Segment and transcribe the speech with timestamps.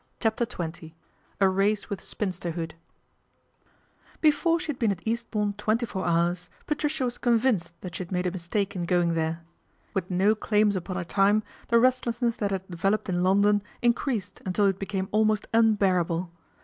[0.19, 0.93] CHAPTER XX
[1.39, 2.73] A RACE WITH SPINSTERHOOD
[4.19, 8.11] BEFORE she had been at Eastbourne twenty four hours Patricia was convinced that she had
[8.11, 9.41] made a mistake in going there.
[9.93, 14.65] With no claims upon her time, the restlessness that had developed in London increased until
[14.65, 16.31] it became almost unbearable.